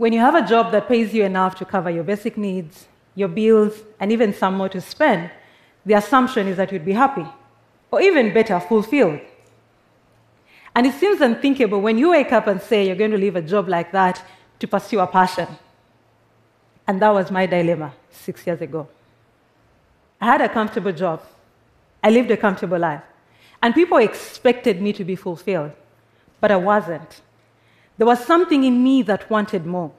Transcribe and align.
When 0.00 0.14
you 0.14 0.20
have 0.20 0.34
a 0.34 0.48
job 0.48 0.72
that 0.72 0.88
pays 0.88 1.12
you 1.12 1.24
enough 1.24 1.56
to 1.56 1.66
cover 1.66 1.90
your 1.90 2.04
basic 2.04 2.38
needs, 2.38 2.88
your 3.14 3.28
bills, 3.28 3.82
and 4.00 4.10
even 4.10 4.32
some 4.32 4.54
more 4.54 4.70
to 4.70 4.80
spend, 4.80 5.30
the 5.84 5.92
assumption 5.92 6.48
is 6.48 6.56
that 6.56 6.72
you'd 6.72 6.86
be 6.86 6.94
happy, 6.94 7.26
or 7.90 8.00
even 8.00 8.32
better, 8.32 8.58
fulfilled. 8.60 9.20
And 10.74 10.86
it 10.86 10.94
seems 10.94 11.20
unthinkable 11.20 11.82
when 11.82 11.98
you 11.98 12.12
wake 12.12 12.32
up 12.32 12.46
and 12.46 12.62
say 12.62 12.86
you're 12.86 12.96
going 12.96 13.10
to 13.10 13.18
leave 13.18 13.36
a 13.36 13.42
job 13.42 13.68
like 13.68 13.92
that 13.92 14.24
to 14.60 14.66
pursue 14.66 15.00
a 15.00 15.06
passion. 15.06 15.48
And 16.86 17.02
that 17.02 17.10
was 17.10 17.30
my 17.30 17.44
dilemma 17.44 17.92
six 18.10 18.46
years 18.46 18.62
ago. 18.62 18.88
I 20.18 20.24
had 20.24 20.40
a 20.40 20.48
comfortable 20.48 20.92
job, 20.92 21.22
I 22.02 22.08
lived 22.08 22.30
a 22.30 22.38
comfortable 22.38 22.78
life, 22.78 23.02
and 23.62 23.74
people 23.74 23.98
expected 23.98 24.80
me 24.80 24.94
to 24.94 25.04
be 25.04 25.14
fulfilled, 25.14 25.72
but 26.40 26.50
I 26.50 26.56
wasn't. 26.56 27.20
There 28.00 28.06
was 28.06 28.24
something 28.24 28.64
in 28.64 28.82
me 28.82 29.02
that 29.02 29.28
wanted 29.28 29.66
more. 29.66 29.92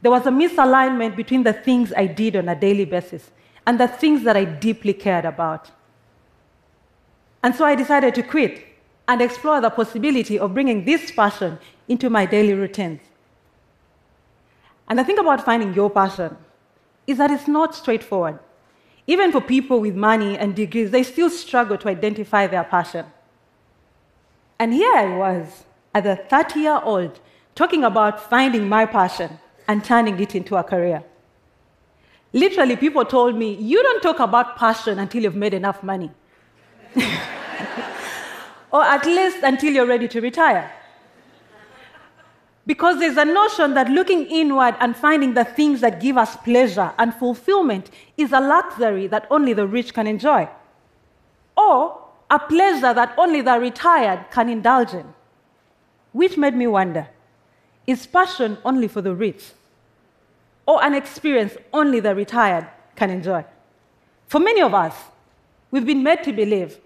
There 0.00 0.10
was 0.10 0.24
a 0.24 0.30
misalignment 0.30 1.16
between 1.16 1.42
the 1.42 1.52
things 1.52 1.92
I 1.94 2.06
did 2.06 2.34
on 2.34 2.48
a 2.48 2.58
daily 2.58 2.86
basis 2.86 3.30
and 3.66 3.78
the 3.78 3.88
things 3.88 4.22
that 4.24 4.38
I 4.38 4.46
deeply 4.46 4.94
cared 4.94 5.26
about. 5.26 5.70
And 7.42 7.54
so 7.54 7.66
I 7.66 7.74
decided 7.74 8.14
to 8.14 8.22
quit 8.22 8.64
and 9.06 9.20
explore 9.20 9.60
the 9.60 9.68
possibility 9.68 10.38
of 10.38 10.54
bringing 10.54 10.86
this 10.86 11.10
passion 11.10 11.58
into 11.88 12.08
my 12.08 12.24
daily 12.24 12.54
routines. 12.54 13.02
And 14.88 14.98
the 14.98 15.04
thing 15.04 15.18
about 15.18 15.44
finding 15.44 15.74
your 15.74 15.90
passion 15.90 16.38
is 17.06 17.18
that 17.18 17.30
it's 17.30 17.46
not 17.46 17.74
straightforward. 17.74 18.38
Even 19.06 19.30
for 19.30 19.42
people 19.42 19.78
with 19.78 19.94
money 19.94 20.38
and 20.38 20.56
degrees, 20.56 20.90
they 20.90 21.02
still 21.02 21.28
struggle 21.28 21.76
to 21.76 21.88
identify 21.90 22.46
their 22.46 22.64
passion. 22.64 23.04
And 24.58 24.72
here 24.72 24.94
I 24.94 25.18
was, 25.18 25.64
as 25.94 26.04
a 26.04 26.16
30 26.16 26.60
year 26.60 26.80
old, 26.82 27.20
talking 27.54 27.84
about 27.84 28.28
finding 28.30 28.68
my 28.68 28.86
passion 28.86 29.38
and 29.66 29.84
turning 29.84 30.18
it 30.20 30.34
into 30.34 30.56
a 30.56 30.64
career. 30.64 31.02
Literally, 32.32 32.76
people 32.76 33.04
told 33.04 33.36
me, 33.36 33.54
You 33.54 33.82
don't 33.82 34.02
talk 34.02 34.20
about 34.20 34.56
passion 34.56 34.98
until 34.98 35.22
you've 35.22 35.36
made 35.36 35.54
enough 35.54 35.82
money. 35.82 36.10
or 38.72 38.82
at 38.84 39.04
least 39.04 39.38
until 39.42 39.72
you're 39.72 39.86
ready 39.86 40.08
to 40.08 40.20
retire. 40.20 40.70
Because 42.66 42.98
there's 43.00 43.16
a 43.16 43.24
notion 43.24 43.74
that 43.74 43.88
looking 43.88 44.26
inward 44.26 44.76
and 44.80 44.96
finding 44.96 45.34
the 45.34 45.44
things 45.44 45.80
that 45.80 46.00
give 46.00 46.16
us 46.16 46.36
pleasure 46.36 46.92
and 46.98 47.12
fulfillment 47.12 47.90
is 48.16 48.32
a 48.32 48.40
luxury 48.40 49.08
that 49.08 49.26
only 49.30 49.52
the 49.54 49.66
rich 49.66 49.92
can 49.92 50.06
enjoy, 50.06 50.48
or 51.56 52.00
a 52.30 52.38
pleasure 52.38 52.94
that 52.94 53.12
only 53.18 53.40
the 53.40 53.58
retired 53.58 54.24
can 54.30 54.48
indulge 54.48 54.94
in. 54.94 55.12
Which 56.12 56.36
made 56.36 56.54
me 56.54 56.66
wonder 56.66 57.08
is 57.86 58.06
passion 58.06 58.58
only 58.64 58.88
for 58.88 59.00
the 59.00 59.14
rich, 59.14 59.52
or 60.66 60.82
an 60.84 60.94
experience 60.94 61.56
only 61.72 62.00
the 62.00 62.14
retired 62.14 62.66
can 62.96 63.10
enjoy? 63.10 63.44
For 64.26 64.38
many 64.38 64.60
of 64.60 64.74
us, 64.74 64.94
we've 65.70 65.86
been 65.86 66.02
made 66.02 66.22
to 66.24 66.32
believe 66.32 66.78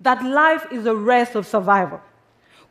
that 0.00 0.24
life 0.24 0.66
is 0.70 0.86
a 0.86 0.94
race 0.94 1.34
of 1.34 1.46
survival. 1.46 2.00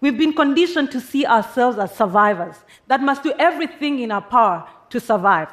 We've 0.02 0.18
been 0.18 0.34
conditioned 0.34 0.92
to 0.92 1.02
see 1.02 1.26
ourselves 1.26 1.80
as 1.80 1.96
survivors 1.96 2.56
that 2.88 3.02
must 3.02 3.24
do 3.24 3.34
everything 3.40 4.00
in 4.00 4.12
our 4.12 4.22
power 4.22 4.68
to 4.90 5.00
survive. 5.00 5.50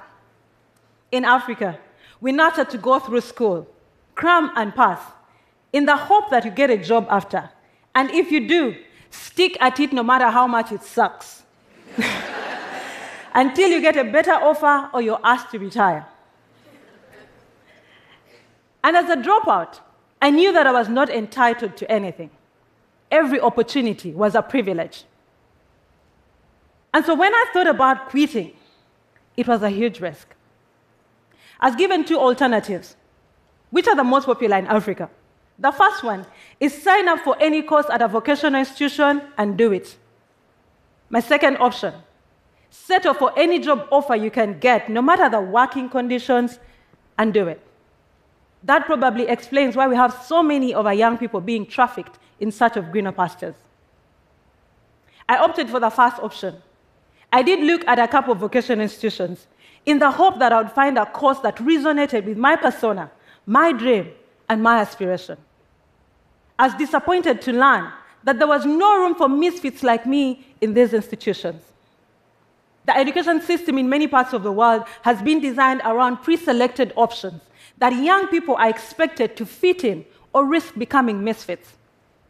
In 1.10 1.24
Africa, 1.24 1.78
we 2.20 2.32
nurture 2.32 2.64
to 2.64 2.78
go 2.78 2.98
through 2.98 3.22
school, 3.22 3.66
cram 4.14 4.50
and 4.56 4.74
pass, 4.74 5.00
in 5.72 5.86
the 5.86 5.96
hope 5.96 6.30
that 6.30 6.44
you 6.44 6.50
get 6.50 6.70
a 6.70 6.76
job 6.76 7.06
after. 7.08 7.48
And 7.94 8.10
if 8.10 8.30
you 8.30 8.46
do, 8.46 8.76
stick 9.12 9.56
at 9.60 9.78
it 9.80 9.92
no 9.92 10.02
matter 10.02 10.28
how 10.28 10.46
much 10.46 10.72
it 10.72 10.82
sucks. 10.82 11.42
Until 13.34 13.70
you 13.70 13.80
get 13.80 13.96
a 13.96 14.04
better 14.04 14.32
offer 14.32 14.90
or 14.92 15.00
you're 15.00 15.20
asked 15.22 15.50
to 15.52 15.58
retire. 15.58 16.06
And 18.84 18.96
as 18.96 19.08
a 19.08 19.16
dropout, 19.16 19.80
I 20.20 20.30
knew 20.30 20.52
that 20.52 20.66
I 20.66 20.72
was 20.72 20.88
not 20.88 21.08
entitled 21.08 21.76
to 21.76 21.90
anything. 21.90 22.30
Every 23.10 23.40
opportunity 23.40 24.12
was 24.12 24.34
a 24.34 24.42
privilege. 24.42 25.04
And 26.94 27.04
so 27.04 27.14
when 27.14 27.34
I 27.34 27.46
thought 27.52 27.66
about 27.66 28.10
quitting, 28.10 28.52
it 29.36 29.46
was 29.46 29.62
a 29.62 29.70
huge 29.70 30.00
risk. 30.00 30.28
I 31.58 31.68
was 31.68 31.76
given 31.76 32.04
two 32.04 32.18
alternatives, 32.18 32.96
which 33.70 33.86
are 33.88 33.96
the 33.96 34.04
most 34.04 34.26
popular 34.26 34.56
in 34.58 34.66
Africa. 34.66 35.08
The 35.62 35.70
first 35.70 36.02
one 36.02 36.26
is 36.58 36.82
sign 36.82 37.08
up 37.08 37.20
for 37.20 37.36
any 37.40 37.62
course 37.62 37.86
at 37.88 38.02
a 38.02 38.08
vocational 38.08 38.58
institution 38.58 39.22
and 39.38 39.56
do 39.56 39.70
it. 39.70 39.96
My 41.08 41.20
second 41.20 41.58
option, 41.58 41.94
settle 42.68 43.14
for 43.14 43.32
any 43.38 43.60
job 43.60 43.86
offer 43.92 44.16
you 44.16 44.28
can 44.28 44.58
get, 44.58 44.88
no 44.88 45.00
matter 45.00 45.28
the 45.28 45.40
working 45.40 45.88
conditions, 45.88 46.58
and 47.16 47.32
do 47.32 47.46
it. 47.46 47.60
That 48.64 48.86
probably 48.86 49.28
explains 49.28 49.76
why 49.76 49.86
we 49.86 49.94
have 49.94 50.12
so 50.24 50.42
many 50.42 50.74
of 50.74 50.84
our 50.84 50.94
young 50.94 51.16
people 51.16 51.40
being 51.40 51.64
trafficked 51.64 52.18
in 52.40 52.50
search 52.50 52.76
of 52.76 52.90
greener 52.90 53.12
pastures. 53.12 53.54
I 55.28 55.36
opted 55.36 55.70
for 55.70 55.78
the 55.78 55.90
first 55.90 56.18
option. 56.18 56.56
I 57.32 57.42
did 57.42 57.60
look 57.60 57.86
at 57.86 58.00
a 58.00 58.08
couple 58.08 58.32
of 58.32 58.40
vocational 58.40 58.82
institutions 58.82 59.46
in 59.86 60.00
the 60.00 60.10
hope 60.10 60.40
that 60.40 60.52
I 60.52 60.60
would 60.60 60.72
find 60.72 60.98
a 60.98 61.06
course 61.06 61.38
that 61.40 61.58
resonated 61.58 62.24
with 62.24 62.36
my 62.36 62.56
persona, 62.56 63.12
my 63.46 63.70
dream, 63.70 64.10
and 64.48 64.60
my 64.60 64.80
aspiration. 64.80 65.38
I 66.58 66.66
was 66.66 66.74
disappointed 66.74 67.40
to 67.42 67.52
learn 67.52 67.92
that 68.24 68.38
there 68.38 68.48
was 68.48 68.64
no 68.64 68.98
room 68.98 69.14
for 69.14 69.28
misfits 69.28 69.82
like 69.82 70.06
me 70.06 70.46
in 70.60 70.74
these 70.74 70.92
institutions. 70.92 71.62
The 72.84 72.96
education 72.96 73.40
system 73.40 73.78
in 73.78 73.88
many 73.88 74.06
parts 74.06 74.32
of 74.32 74.42
the 74.42 74.52
world 74.52 74.84
has 75.02 75.22
been 75.22 75.40
designed 75.40 75.82
around 75.84 76.18
pre 76.18 76.36
selected 76.36 76.92
options 76.96 77.42
that 77.78 77.92
young 77.94 78.28
people 78.28 78.56
are 78.56 78.68
expected 78.68 79.36
to 79.36 79.46
fit 79.46 79.84
in 79.84 80.04
or 80.32 80.44
risk 80.46 80.74
becoming 80.76 81.22
misfits. 81.22 81.74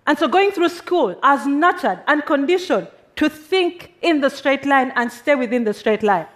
And 0.07 0.19
so 0.19 0.29
going 0.29 0.51
through 0.51 0.71
school 0.71 1.19
as 1.23 1.47
nurtured 1.47 2.01
and 2.07 2.25
conditioned 2.27 2.89
to 3.17 3.29
think 3.29 3.95
in 4.03 4.21
the 4.21 4.31
straight 4.31 4.67
line 4.67 4.93
and 4.97 5.11
stay 5.11 5.35
within 5.35 5.65
the 5.65 5.75
straight 5.75 6.03
line. 6.03 6.27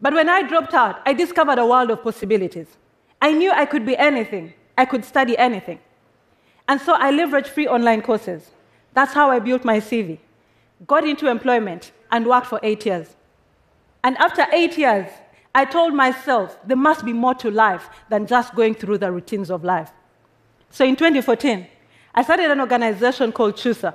But 0.00 0.14
when 0.14 0.28
I 0.28 0.42
dropped 0.42 0.74
out, 0.74 1.00
I 1.06 1.12
discovered 1.12 1.58
a 1.58 1.66
world 1.66 1.90
of 1.90 2.02
possibilities. 2.02 2.68
I 3.20 3.32
knew 3.32 3.50
I 3.50 3.66
could 3.66 3.84
be 3.84 3.96
anything, 3.96 4.52
I 4.76 4.84
could 4.84 5.04
study 5.04 5.36
anything. 5.36 5.80
And 6.68 6.80
so 6.80 6.94
I 6.94 7.10
leveraged 7.10 7.48
free 7.48 7.66
online 7.66 8.02
courses. 8.02 8.50
That's 8.92 9.14
how 9.14 9.30
I 9.30 9.38
built 9.38 9.64
my 9.64 9.80
CV, 9.80 10.18
got 10.86 11.04
into 11.04 11.28
employment, 11.28 11.92
and 12.10 12.26
worked 12.26 12.46
for 12.46 12.60
eight 12.62 12.84
years. 12.86 13.16
And 14.04 14.16
after 14.18 14.46
eight 14.52 14.78
years, 14.78 15.08
I 15.54 15.64
told 15.64 15.94
myself 15.94 16.58
there 16.66 16.76
must 16.76 17.04
be 17.04 17.12
more 17.12 17.34
to 17.36 17.50
life 17.50 17.88
than 18.10 18.26
just 18.26 18.54
going 18.54 18.74
through 18.74 18.98
the 18.98 19.10
routines 19.10 19.50
of 19.50 19.64
life. 19.64 19.90
So 20.70 20.84
in 20.84 20.94
2014, 20.94 21.66
I 22.14 22.22
started 22.22 22.50
an 22.50 22.60
organization 22.60 23.32
called 23.32 23.54
CHUSA, 23.56 23.94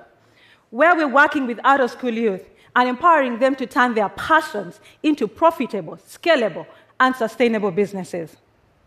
where 0.72 0.96
we're 0.96 1.08
working 1.08 1.46
with 1.46 1.60
out 1.64 1.80
of 1.80 1.92
school 1.92 2.12
youth 2.12 2.50
and 2.76 2.90
empowering 2.90 3.38
them 3.40 3.56
to 3.56 3.68
turn 3.68 3.94
their 3.94 4.10
passions 4.10 4.80
into 5.04 5.28
profitable, 5.28 5.98
scalable, 5.98 6.66
and 7.00 7.16
sustainable 7.16 7.72
businesses. 7.72 8.36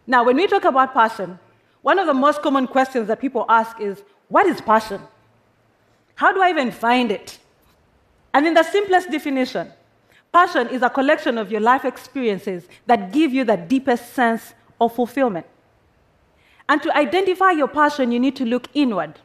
Now, 0.07 0.25
when 0.25 0.37
we 0.37 0.47
talk 0.47 0.65
about 0.65 0.93
passion, 0.93 1.39
one 1.89 1.99
of 1.99 2.07
the 2.07 2.15
most 2.15 2.43
common 2.43 2.67
questions 2.67 3.07
that 3.09 3.21
people 3.21 3.45
ask 3.49 3.81
is 3.81 4.03
what 4.29 4.47
is 4.47 4.61
passion? 4.61 5.01
How 6.17 6.33
do 6.33 6.43
I 6.43 6.51
even 6.51 6.71
find 6.71 7.13
it? 7.13 7.39
And 8.35 8.47
in 8.47 8.55
the 8.55 8.65
simplest 8.65 9.11
definition, 9.11 9.73
Passion 10.37 10.69
is 10.69 10.83
a 10.83 10.91
collection 10.91 11.39
of 11.39 11.51
your 11.51 11.63
life 11.63 11.87
experiences 11.87 12.69
that 12.85 13.11
give 13.11 13.33
you 13.33 13.43
the 13.43 13.57
deepest 13.57 14.13
sense 14.13 14.53
of 14.79 14.95
fulfillment. 14.95 15.47
And 16.69 16.83
to 16.83 16.95
identify 16.95 17.53
your 17.53 17.69
passion, 17.69 18.13
you 18.13 18.21
need 18.21 18.37
to 18.37 18.45
look 18.45 18.69
inward. 18.75 19.19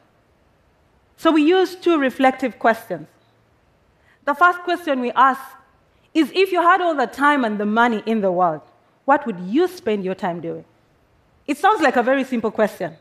So 1.18 1.30
we 1.30 1.42
use 1.42 1.76
two 1.76 1.98
reflective 1.98 2.58
questions. 2.58 3.08
The 4.24 4.34
first 4.34 4.60
question 4.60 5.00
we 5.00 5.12
ask 5.12 5.42
is 6.14 6.32
if 6.34 6.50
you 6.50 6.62
had 6.62 6.80
all 6.80 6.94
the 6.94 7.06
time 7.06 7.44
and 7.44 7.60
the 7.60 7.66
money 7.66 8.02
in 8.06 8.22
the 8.22 8.32
world, 8.32 8.62
what 9.04 9.26
would 9.26 9.38
you 9.40 9.68
spend 9.68 10.06
your 10.06 10.14
time 10.14 10.40
doing? 10.40 10.64
It 11.46 11.58
sounds 11.58 11.80
like 11.80 11.96
a 11.96 12.02
very 12.02 12.24
simple 12.24 12.50
question, 12.50 12.96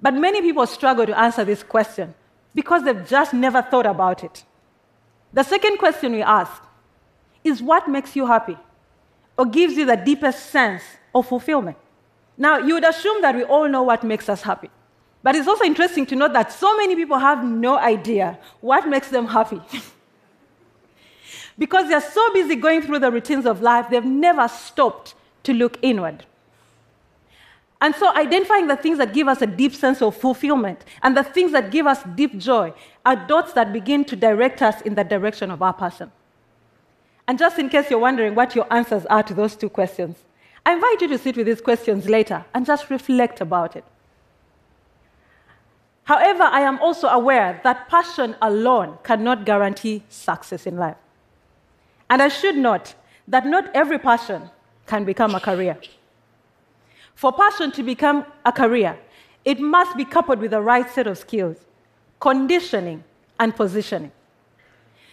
but 0.00 0.14
many 0.14 0.42
people 0.42 0.66
struggle 0.66 1.06
to 1.06 1.18
answer 1.18 1.44
this 1.44 1.62
question 1.62 2.14
because 2.54 2.84
they've 2.84 3.06
just 3.06 3.32
never 3.32 3.62
thought 3.62 3.86
about 3.86 4.24
it. 4.24 4.44
The 5.32 5.42
second 5.42 5.78
question 5.78 6.12
we 6.12 6.22
ask 6.22 6.62
is 7.44 7.62
what 7.62 7.88
makes 7.88 8.16
you 8.16 8.26
happy 8.26 8.56
or 9.36 9.46
gives 9.46 9.74
you 9.74 9.86
the 9.86 9.96
deepest 9.96 10.50
sense 10.50 10.82
of 11.14 11.26
fulfillment. 11.26 11.76
Now, 12.36 12.58
you 12.58 12.74
would 12.74 12.84
assume 12.84 13.22
that 13.22 13.34
we 13.34 13.44
all 13.44 13.68
know 13.68 13.82
what 13.82 14.04
makes 14.04 14.28
us 14.28 14.42
happy. 14.42 14.70
But 15.22 15.34
it's 15.34 15.48
also 15.48 15.64
interesting 15.64 16.06
to 16.06 16.16
note 16.16 16.32
that 16.32 16.52
so 16.52 16.76
many 16.76 16.94
people 16.94 17.18
have 17.18 17.44
no 17.44 17.76
idea 17.76 18.38
what 18.60 18.88
makes 18.88 19.08
them 19.08 19.26
happy. 19.26 19.60
because 21.58 21.88
they're 21.88 22.00
so 22.00 22.32
busy 22.32 22.54
going 22.54 22.82
through 22.82 23.00
the 23.00 23.10
routines 23.10 23.44
of 23.44 23.60
life, 23.60 23.86
they've 23.90 24.04
never 24.04 24.46
stopped 24.46 25.14
to 25.42 25.52
look 25.52 25.78
inward. 25.82 26.24
And 27.80 27.94
so, 27.94 28.12
identifying 28.16 28.66
the 28.66 28.76
things 28.76 28.98
that 28.98 29.14
give 29.14 29.28
us 29.28 29.40
a 29.40 29.46
deep 29.46 29.72
sense 29.72 30.02
of 30.02 30.16
fulfillment 30.16 30.84
and 31.02 31.16
the 31.16 31.22
things 31.22 31.52
that 31.52 31.70
give 31.70 31.86
us 31.86 32.02
deep 32.16 32.36
joy 32.36 32.72
are 33.06 33.14
dots 33.14 33.52
that 33.52 33.72
begin 33.72 34.04
to 34.06 34.16
direct 34.16 34.62
us 34.62 34.80
in 34.82 34.96
the 34.96 35.04
direction 35.04 35.50
of 35.50 35.62
our 35.62 35.72
passion. 35.72 36.10
And 37.28 37.38
just 37.38 37.58
in 37.58 37.68
case 37.68 37.90
you're 37.90 38.00
wondering 38.00 38.34
what 38.34 38.56
your 38.56 38.66
answers 38.72 39.06
are 39.06 39.22
to 39.22 39.34
those 39.34 39.54
two 39.54 39.68
questions, 39.68 40.16
I 40.66 40.72
invite 40.72 41.00
you 41.02 41.08
to 41.08 41.18
sit 41.18 41.36
with 41.36 41.46
these 41.46 41.60
questions 41.60 42.08
later 42.08 42.44
and 42.52 42.66
just 42.66 42.90
reflect 42.90 43.40
about 43.40 43.76
it. 43.76 43.84
However, 46.04 46.44
I 46.44 46.60
am 46.60 46.78
also 46.80 47.06
aware 47.06 47.60
that 47.64 47.88
passion 47.88 48.34
alone 48.40 48.98
cannot 49.04 49.44
guarantee 49.44 50.02
success 50.08 50.66
in 50.66 50.78
life. 50.78 50.96
And 52.10 52.22
I 52.22 52.28
should 52.28 52.56
note 52.56 52.94
that 53.28 53.46
not 53.46 53.70
every 53.74 53.98
passion 53.98 54.50
can 54.86 55.04
become 55.04 55.34
a 55.34 55.40
career. 55.40 55.78
For 57.18 57.32
passion 57.32 57.72
to 57.72 57.82
become 57.82 58.24
a 58.44 58.52
career, 58.52 58.96
it 59.44 59.58
must 59.58 59.96
be 59.96 60.04
coupled 60.04 60.38
with 60.38 60.52
the 60.52 60.60
right 60.60 60.88
set 60.88 61.08
of 61.08 61.18
skills, 61.18 61.56
conditioning, 62.20 63.02
and 63.40 63.56
positioning. 63.56 64.12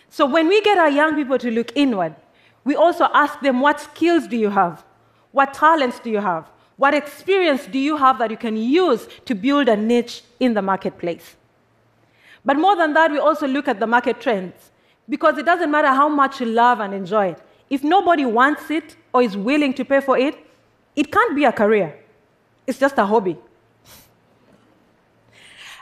So 0.09 0.27
when 0.27 0.47
we 0.47 0.61
get 0.61 0.77
our 0.77 0.91
young 0.91 1.15
people 1.15 1.39
to 1.39 1.49
look 1.49 1.71
inward, 1.75 2.15
we 2.63 2.75
also 2.75 3.07
ask 3.11 3.39
them, 3.39 3.59
What 3.59 3.79
skills 3.79 4.27
do 4.27 4.37
you 4.37 4.51
have? 4.51 4.85
What 5.31 5.55
talents 5.55 5.97
do 5.99 6.11
you 6.11 6.19
have? 6.19 6.47
What 6.77 6.93
experience 6.93 7.65
do 7.65 7.79
you 7.79 7.97
have 7.97 8.19
that 8.19 8.29
you 8.29 8.37
can 8.37 8.55
use 8.55 9.07
to 9.25 9.33
build 9.33 9.67
a 9.67 9.75
niche 9.75 10.21
in 10.39 10.53
the 10.53 10.61
marketplace? 10.61 11.35
But 12.45 12.57
more 12.57 12.75
than 12.75 12.93
that, 12.93 13.09
we 13.09 13.17
also 13.17 13.47
look 13.47 13.67
at 13.67 13.79
the 13.79 13.87
market 13.87 14.21
trends 14.21 14.69
because 15.09 15.39
it 15.39 15.45
doesn't 15.47 15.71
matter 15.71 15.87
how 15.87 16.07
much 16.07 16.39
you 16.39 16.45
love 16.45 16.81
and 16.81 16.93
enjoy 16.93 17.29
it. 17.29 17.41
If 17.71 17.83
nobody 17.83 18.25
wants 18.25 18.69
it 18.69 18.95
or 19.11 19.23
is 19.23 19.35
willing 19.35 19.73
to 19.73 19.83
pay 19.83 20.01
for 20.01 20.19
it, 20.19 20.44
it 20.95 21.11
can't 21.11 21.35
be 21.35 21.45
a 21.45 21.51
career. 21.51 21.97
It's 22.65 22.79
just 22.79 22.97
a 22.97 23.05
hobby. 23.05 23.37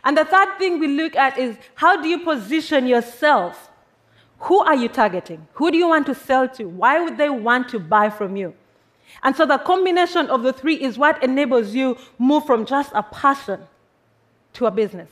And 0.03 0.17
the 0.17 0.25
third 0.25 0.57
thing 0.57 0.79
we 0.79 0.87
look 0.87 1.15
at 1.15 1.37
is 1.37 1.55
how 1.75 2.01
do 2.01 2.07
you 2.07 2.19
position 2.19 2.87
yourself? 2.87 3.69
Who 4.39 4.59
are 4.59 4.75
you 4.75 4.89
targeting? 4.89 5.47
Who 5.53 5.71
do 5.71 5.77
you 5.77 5.87
want 5.87 6.05
to 6.07 6.15
sell 6.15 6.49
to? 6.49 6.65
Why 6.65 7.01
would 7.01 7.17
they 7.17 7.29
want 7.29 7.69
to 7.69 7.79
buy 7.79 8.09
from 8.09 8.35
you? 8.35 8.53
And 9.21 9.35
so 9.35 9.45
the 9.45 9.57
combination 9.57 10.27
of 10.27 10.43
the 10.43 10.51
three 10.51 10.75
is 10.75 10.97
what 10.97 11.23
enables 11.23 11.73
you 11.73 11.97
move 12.19 12.45
from 12.45 12.65
just 12.65 12.91
a 12.93 13.03
passion 13.03 13.61
to 14.53 14.65
a 14.65 14.71
business. 14.71 15.09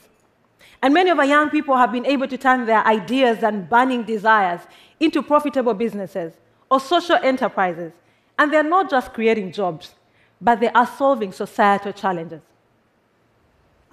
And 0.82 0.92
many 0.92 1.10
of 1.10 1.18
our 1.18 1.24
young 1.24 1.48
people 1.48 1.76
have 1.76 1.92
been 1.92 2.04
able 2.04 2.26
to 2.28 2.36
turn 2.36 2.66
their 2.66 2.84
ideas 2.86 3.42
and 3.42 3.68
burning 3.70 4.02
desires 4.02 4.60
into 5.00 5.22
profitable 5.22 5.74
businesses 5.74 6.34
or 6.70 6.80
social 6.80 7.16
enterprises. 7.22 7.92
And 8.38 8.52
they're 8.52 8.62
not 8.62 8.90
just 8.90 9.12
creating 9.12 9.52
jobs, 9.52 9.94
but 10.40 10.60
they 10.60 10.68
are 10.70 10.86
solving 10.86 11.32
societal 11.32 11.92
challenges. 11.92 12.42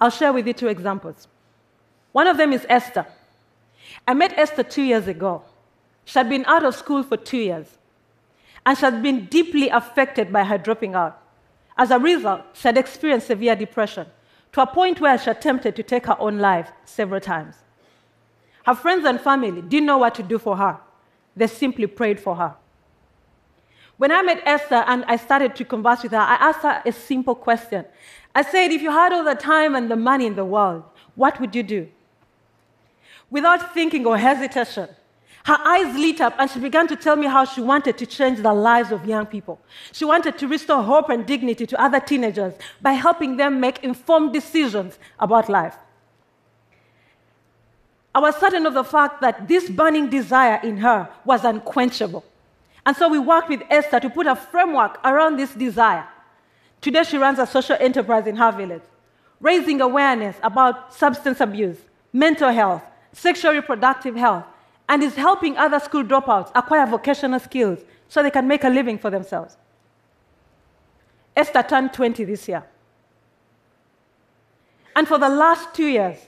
I'll 0.00 0.10
share 0.10 0.32
with 0.32 0.46
you 0.46 0.52
two 0.52 0.68
examples. 0.68 1.28
One 2.12 2.26
of 2.26 2.36
them 2.36 2.52
is 2.52 2.66
Esther. 2.68 3.06
I 4.06 4.14
met 4.14 4.36
Esther 4.38 4.62
two 4.62 4.82
years 4.82 5.06
ago. 5.06 5.42
She 6.04 6.18
had 6.18 6.28
been 6.28 6.44
out 6.46 6.64
of 6.64 6.74
school 6.74 7.02
for 7.02 7.16
two 7.16 7.38
years, 7.38 7.78
and 8.64 8.76
she 8.76 8.84
had 8.84 9.02
been 9.02 9.26
deeply 9.26 9.68
affected 9.68 10.32
by 10.32 10.44
her 10.44 10.58
dropping 10.58 10.94
out. 10.94 11.22
As 11.76 11.90
a 11.90 11.98
result, 11.98 12.42
she 12.54 12.68
had 12.68 12.78
experienced 12.78 13.28
severe 13.28 13.54
depression 13.54 14.06
to 14.52 14.62
a 14.62 14.66
point 14.66 15.00
where 15.00 15.16
she 15.18 15.30
attempted 15.30 15.76
to 15.76 15.82
take 15.82 16.06
her 16.06 16.20
own 16.20 16.38
life 16.38 16.70
several 16.84 17.20
times. 17.20 17.54
Her 18.66 18.74
friends 18.74 19.04
and 19.04 19.20
family 19.20 19.62
didn't 19.62 19.86
know 19.86 19.98
what 19.98 20.14
to 20.16 20.22
do 20.22 20.38
for 20.38 20.56
her, 20.56 20.78
they 21.36 21.46
simply 21.46 21.86
prayed 21.86 22.18
for 22.20 22.34
her. 22.36 22.54
When 24.00 24.10
I 24.10 24.22
met 24.22 24.40
Esther 24.46 24.82
and 24.86 25.04
I 25.08 25.16
started 25.16 25.54
to 25.56 25.62
converse 25.62 26.02
with 26.02 26.12
her, 26.12 26.24
I 26.34 26.36
asked 26.36 26.62
her 26.62 26.80
a 26.86 26.90
simple 26.90 27.34
question. 27.34 27.84
I 28.34 28.40
said, 28.40 28.70
If 28.70 28.80
you 28.80 28.90
had 28.90 29.12
all 29.12 29.24
the 29.24 29.34
time 29.34 29.74
and 29.74 29.90
the 29.90 29.96
money 30.10 30.24
in 30.24 30.36
the 30.36 30.44
world, 30.46 30.84
what 31.16 31.38
would 31.38 31.54
you 31.54 31.62
do? 31.62 31.86
Without 33.28 33.74
thinking 33.74 34.06
or 34.06 34.16
hesitation, 34.16 34.88
her 35.44 35.58
eyes 35.66 35.94
lit 35.98 36.22
up 36.22 36.34
and 36.38 36.50
she 36.50 36.58
began 36.60 36.88
to 36.88 36.96
tell 36.96 37.14
me 37.14 37.26
how 37.26 37.44
she 37.44 37.60
wanted 37.60 37.98
to 37.98 38.06
change 38.06 38.38
the 38.40 38.54
lives 38.54 38.90
of 38.90 39.04
young 39.04 39.26
people. 39.26 39.60
She 39.92 40.06
wanted 40.06 40.38
to 40.38 40.48
restore 40.48 40.82
hope 40.82 41.10
and 41.10 41.26
dignity 41.26 41.66
to 41.66 41.78
other 41.78 42.00
teenagers 42.00 42.54
by 42.80 42.92
helping 42.92 43.36
them 43.36 43.60
make 43.60 43.84
informed 43.84 44.32
decisions 44.32 44.98
about 45.18 45.50
life. 45.50 45.76
I 48.14 48.20
was 48.20 48.34
certain 48.36 48.64
of 48.64 48.72
the 48.72 48.84
fact 48.84 49.20
that 49.20 49.46
this 49.46 49.68
burning 49.68 50.08
desire 50.08 50.58
in 50.62 50.78
her 50.78 51.06
was 51.26 51.44
unquenchable. 51.44 52.24
And 52.86 52.96
so 52.96 53.08
we 53.08 53.18
worked 53.18 53.48
with 53.48 53.62
Esther 53.68 54.00
to 54.00 54.10
put 54.10 54.26
a 54.26 54.34
framework 54.34 54.98
around 55.04 55.36
this 55.36 55.52
desire. 55.54 56.06
Today, 56.80 57.04
she 57.04 57.18
runs 57.18 57.38
a 57.38 57.46
social 57.46 57.76
enterprise 57.78 58.26
in 58.26 58.36
her 58.36 58.52
village, 58.52 58.82
raising 59.38 59.80
awareness 59.80 60.36
about 60.42 60.94
substance 60.94 61.40
abuse, 61.40 61.78
mental 62.12 62.50
health, 62.50 62.82
sexual 63.12 63.52
reproductive 63.52 64.16
health, 64.16 64.44
and 64.88 65.02
is 65.02 65.14
helping 65.14 65.56
other 65.56 65.78
school 65.78 66.02
dropouts 66.02 66.50
acquire 66.54 66.86
vocational 66.86 67.38
skills 67.38 67.80
so 68.08 68.22
they 68.22 68.30
can 68.30 68.48
make 68.48 68.64
a 68.64 68.68
living 68.68 68.98
for 68.98 69.10
themselves. 69.10 69.56
Esther 71.36 71.62
turned 71.62 71.92
20 71.92 72.24
this 72.24 72.48
year. 72.48 72.64
And 74.96 75.06
for 75.06 75.18
the 75.18 75.28
last 75.28 75.74
two 75.74 75.86
years, 75.86 76.18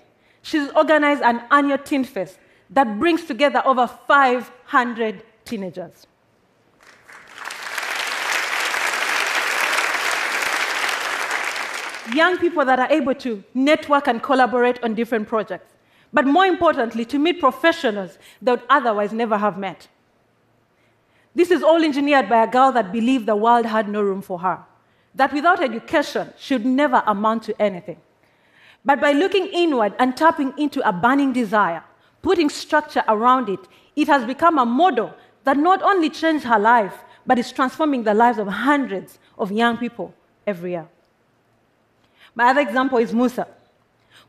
she's 0.43 0.71
organized 0.71 1.23
an 1.23 1.43
annual 1.51 1.79
teen 1.79 2.05
fest 2.05 2.39
that 2.71 2.99
brings 2.99 3.25
together 3.25 3.63
over 3.65 3.87
500 3.87 5.23
teenagers. 5.45 6.07
Young 12.15 12.39
people 12.39 12.65
that 12.65 12.79
are 12.79 12.91
able 12.91 13.15
to 13.17 13.43
network 13.55 14.09
and 14.09 14.23
collaborate 14.23 14.83
on 14.83 14.95
different 14.95 15.29
projects. 15.29 15.73
But 16.13 16.27
more 16.27 16.47
importantly, 16.47 17.05
to 17.07 17.19
meet 17.19 17.41
professionals 17.41 18.19
that 18.43 18.51
would 18.51 18.67
otherwise 18.69 19.13
never 19.13 19.39
have 19.39 19.59
met. 19.59 19.89
This 21.35 21.51
is 21.51 21.63
all 21.63 21.83
engineered 21.83 22.29
by 22.29 22.43
a 22.43 22.47
girl 22.47 22.73
that 22.73 22.93
believed 22.93 23.27
the 23.27 23.37
world 23.37 23.65
had 23.65 23.89
no 23.89 24.03
room 24.03 24.21
for 24.21 24.39
her, 24.41 24.63
that 25.15 25.33
without 25.33 25.63
education 25.63 26.33
should 26.39 26.67
never 26.67 27.03
amount 27.07 27.45
to 27.45 27.63
anything. 27.63 27.99
But 28.85 29.01
by 29.01 29.13
looking 29.13 29.47
inward 29.47 29.95
and 29.99 30.17
tapping 30.17 30.53
into 30.59 30.87
a 30.87 30.93
burning 30.93 31.33
desire, 31.33 31.83
putting 32.21 32.51
structure 32.51 33.05
around 33.09 33.49
it, 33.49 33.61
it 33.97 34.09
has 34.09 34.25
become 34.25 34.59
a 34.59 34.67
model 34.67 35.15
that 35.45 35.57
not 35.57 35.83
only 35.83 36.11
changed 36.11 36.45
her 36.45 36.59
life, 36.59 36.95
but 37.27 37.39
is 37.39 37.53
transforming 37.53 38.03
the 38.03 38.15
lives 38.15 38.39
of 38.39 38.49
hundreds 38.49 39.19
of 39.39 39.53
young 39.53 39.77
people 39.79 40.15
every 40.47 40.73
year. 40.73 40.89
My 42.35 42.51
other 42.51 42.61
example 42.61 42.99
is 42.99 43.13
Musa. 43.13 43.47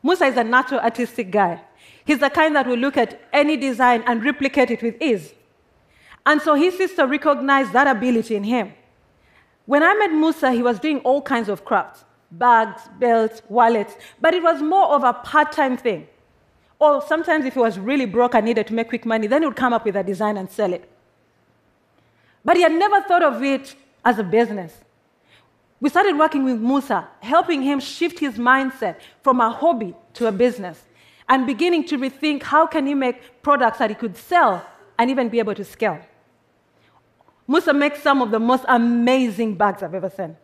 Musa 0.02 0.26
is 0.26 0.36
a 0.36 0.44
natural 0.44 0.80
artistic 0.80 1.30
guy. 1.30 1.60
He's 2.04 2.18
the 2.18 2.30
kind 2.30 2.54
that 2.56 2.66
will 2.66 2.76
look 2.76 2.96
at 2.96 3.20
any 3.32 3.56
design 3.56 4.04
and 4.06 4.22
replicate 4.22 4.70
it 4.70 4.82
with 4.82 5.00
ease. 5.00 5.32
And 6.26 6.40
so 6.40 6.54
his 6.54 6.76
sister 6.76 7.06
recognized 7.06 7.72
that 7.72 7.86
ability 7.86 8.36
in 8.36 8.44
him. 8.44 8.72
When 9.66 9.82
I 9.82 9.94
met 9.94 10.12
Musa, 10.12 10.52
he 10.52 10.62
was 10.62 10.78
doing 10.78 10.98
all 11.00 11.22
kinds 11.22 11.48
of 11.48 11.64
crafts 11.64 12.04
bags, 12.30 12.82
belts, 12.98 13.42
wallets, 13.48 13.94
but 14.20 14.34
it 14.34 14.42
was 14.42 14.60
more 14.60 14.88
of 14.88 15.04
a 15.04 15.12
part 15.12 15.52
time 15.52 15.76
thing. 15.76 16.08
Or 16.80 17.00
sometimes, 17.00 17.44
if 17.44 17.54
he 17.54 17.60
was 17.60 17.78
really 17.78 18.06
broke 18.06 18.34
and 18.34 18.44
needed 18.44 18.66
to 18.66 18.74
make 18.74 18.88
quick 18.88 19.06
money, 19.06 19.28
then 19.28 19.42
he 19.42 19.46
would 19.46 19.56
come 19.56 19.72
up 19.72 19.84
with 19.84 19.94
a 19.94 20.02
design 20.02 20.36
and 20.36 20.50
sell 20.50 20.72
it. 20.72 20.90
But 22.44 22.56
he 22.56 22.62
had 22.62 22.72
never 22.72 23.00
thought 23.02 23.22
of 23.22 23.42
it 23.42 23.76
as 24.04 24.18
a 24.18 24.24
business. 24.24 24.83
We 25.80 25.90
started 25.90 26.16
working 26.18 26.44
with 26.44 26.60
Musa, 26.60 27.08
helping 27.20 27.62
him 27.62 27.80
shift 27.80 28.18
his 28.18 28.34
mindset 28.34 28.96
from 29.22 29.40
a 29.40 29.50
hobby 29.50 29.94
to 30.14 30.26
a 30.26 30.32
business 30.32 30.82
and 31.28 31.46
beginning 31.46 31.84
to 31.86 31.98
rethink 31.98 32.42
how 32.42 32.66
can 32.66 32.86
he 32.86 32.94
make 32.94 33.42
products 33.42 33.78
that 33.78 33.90
he 33.90 33.96
could 33.96 34.16
sell 34.16 34.64
and 34.98 35.10
even 35.10 35.28
be 35.28 35.38
able 35.38 35.54
to 35.54 35.64
scale. 35.64 36.00
Musa 37.46 37.74
makes 37.74 38.02
some 38.02 38.22
of 38.22 38.30
the 38.30 38.38
most 38.38 38.64
amazing 38.68 39.54
bags 39.54 39.82
I've 39.82 39.94
ever 39.94 40.08
seen. 40.08 40.36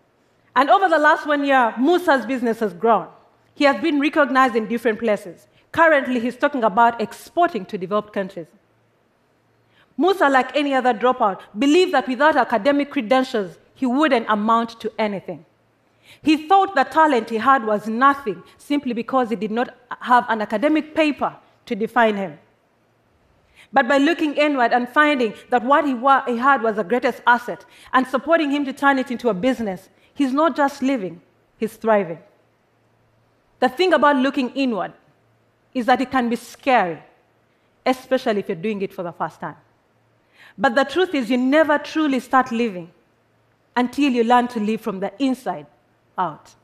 And 0.54 0.68
over 0.68 0.88
the 0.88 0.98
last 0.98 1.26
one 1.26 1.44
year, 1.44 1.74
Musa's 1.78 2.26
business 2.26 2.60
has 2.60 2.74
grown. 2.74 3.08
He 3.54 3.64
has 3.64 3.80
been 3.80 4.00
recognized 4.00 4.56
in 4.56 4.66
different 4.66 4.98
places. 4.98 5.46
Currently, 5.72 6.20
he's 6.20 6.36
talking 6.36 6.64
about 6.64 7.00
exporting 7.00 7.64
to 7.66 7.78
developed 7.78 8.12
countries. 8.12 8.48
Musa, 9.96 10.28
like 10.28 10.54
any 10.56 10.74
other 10.74 10.92
dropout, 10.92 11.40
believed 11.58 11.92
that 11.92 12.08
without 12.08 12.36
academic 12.36 12.90
credentials, 12.90 13.58
he 13.80 13.86
wouldn't 13.86 14.26
amount 14.28 14.78
to 14.78 14.92
anything. 14.98 15.42
He 16.20 16.46
thought 16.46 16.74
the 16.74 16.84
talent 16.84 17.30
he 17.30 17.38
had 17.38 17.64
was 17.64 17.88
nothing 17.88 18.42
simply 18.58 18.92
because 18.92 19.30
he 19.30 19.36
did 19.36 19.50
not 19.50 19.74
have 20.02 20.26
an 20.28 20.42
academic 20.42 20.94
paper 20.94 21.34
to 21.64 21.74
define 21.74 22.14
him. 22.14 22.38
But 23.72 23.88
by 23.88 23.96
looking 23.96 24.34
inward 24.34 24.74
and 24.74 24.86
finding 24.86 25.32
that 25.48 25.64
what 25.64 25.86
he, 25.86 25.94
wa- 25.94 26.26
he 26.26 26.36
had 26.36 26.60
was 26.62 26.76
the 26.76 26.84
greatest 26.84 27.22
asset 27.26 27.64
and 27.94 28.06
supporting 28.06 28.50
him 28.50 28.66
to 28.66 28.74
turn 28.74 28.98
it 28.98 29.10
into 29.10 29.30
a 29.30 29.34
business, 29.34 29.88
he's 30.12 30.34
not 30.34 30.54
just 30.54 30.82
living, 30.82 31.22
he's 31.56 31.76
thriving. 31.76 32.18
The 33.60 33.70
thing 33.70 33.94
about 33.94 34.16
looking 34.16 34.50
inward 34.50 34.92
is 35.72 35.86
that 35.86 36.02
it 36.02 36.10
can 36.10 36.28
be 36.28 36.36
scary, 36.36 37.02
especially 37.86 38.40
if 38.40 38.48
you're 38.50 38.56
doing 38.56 38.82
it 38.82 38.92
for 38.92 39.02
the 39.02 39.12
first 39.12 39.40
time. 39.40 39.56
But 40.58 40.74
the 40.74 40.84
truth 40.84 41.14
is, 41.14 41.30
you 41.30 41.38
never 41.38 41.78
truly 41.78 42.20
start 42.20 42.52
living 42.52 42.92
until 43.76 44.10
you 44.10 44.24
learn 44.24 44.48
to 44.48 44.60
live 44.60 44.80
from 44.80 45.00
the 45.00 45.12
inside 45.22 45.66
out. 46.18 46.54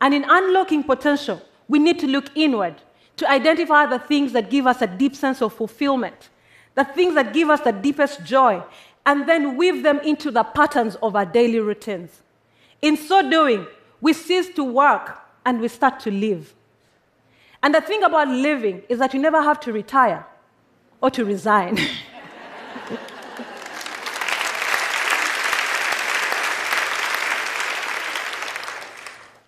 And 0.00 0.14
in 0.14 0.24
unlocking 0.28 0.82
potential, 0.82 1.40
we 1.68 1.78
need 1.78 1.98
to 2.00 2.06
look 2.06 2.26
inward 2.34 2.76
to 3.16 3.30
identify 3.30 3.86
the 3.86 3.98
things 3.98 4.32
that 4.32 4.50
give 4.50 4.66
us 4.66 4.82
a 4.82 4.86
deep 4.86 5.14
sense 5.14 5.40
of 5.40 5.52
fulfillment, 5.52 6.28
the 6.74 6.84
things 6.84 7.14
that 7.14 7.32
give 7.32 7.48
us 7.48 7.60
the 7.60 7.72
deepest 7.72 8.24
joy, 8.24 8.62
and 9.06 9.28
then 9.28 9.56
weave 9.56 9.82
them 9.82 10.00
into 10.00 10.30
the 10.30 10.42
patterns 10.42 10.96
of 10.96 11.14
our 11.14 11.26
daily 11.26 11.60
routines. 11.60 12.22
In 12.82 12.96
so 12.96 13.28
doing, 13.28 13.66
we 14.00 14.12
cease 14.12 14.48
to 14.54 14.64
work 14.64 15.20
and 15.46 15.60
we 15.60 15.68
start 15.68 16.00
to 16.00 16.10
live. 16.10 16.52
And 17.62 17.74
the 17.74 17.80
thing 17.80 18.02
about 18.02 18.28
living 18.28 18.82
is 18.88 18.98
that 18.98 19.14
you 19.14 19.20
never 19.20 19.40
have 19.40 19.60
to 19.60 19.72
retire 19.72 20.26
or 21.00 21.10
to 21.10 21.24
resign. 21.24 21.78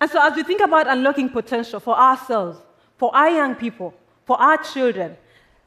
and 0.00 0.10
so, 0.10 0.20
as 0.22 0.36
we 0.36 0.42
think 0.42 0.60
about 0.60 0.88
unlocking 0.88 1.28
potential 1.28 1.80
for 1.80 1.96
ourselves, 1.98 2.58
for 2.98 3.14
our 3.14 3.30
young 3.30 3.54
people, 3.54 3.94
for 4.24 4.40
our 4.40 4.58
children, 4.58 5.16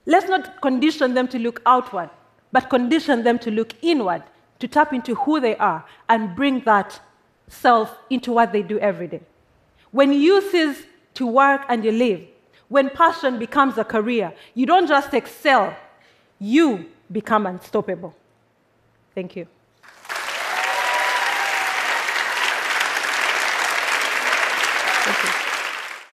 let's 0.05 0.27
not 0.27 0.61
condition 0.61 1.13
them 1.13 1.27
to 1.29 1.39
look 1.39 1.61
outward, 1.65 2.09
but 2.51 2.69
condition 2.69 3.23
them 3.23 3.39
to 3.39 3.51
look 3.51 3.73
inward, 3.81 4.23
to 4.59 4.67
tap 4.67 4.93
into 4.93 5.15
who 5.15 5.39
they 5.39 5.55
are 5.57 5.83
and 6.09 6.35
bring 6.35 6.61
that 6.61 6.99
self 7.47 7.97
into 8.09 8.31
what 8.31 8.51
they 8.51 8.61
do 8.61 8.77
every 8.79 9.07
day. 9.07 9.21
When 9.91 10.13
you 10.13 10.41
cease 10.51 10.83
to 11.15 11.25
work 11.25 11.61
and 11.67 11.83
you 11.83 11.91
live, 11.91 12.21
when 12.67 12.89
passion 12.91 13.39
becomes 13.39 13.77
a 13.79 13.83
career, 13.83 14.31
you 14.53 14.67
don't 14.67 14.87
just 14.87 15.13
excel, 15.13 15.75
you 16.37 16.85
become 17.11 17.47
unstoppable. 17.47 18.15
Thank 19.15 19.35
you. 19.35 19.47